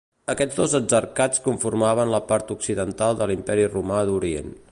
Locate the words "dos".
0.61-0.71